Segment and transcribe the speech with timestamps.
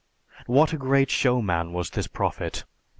[0.47, 2.65] What a great showman was this Prophet!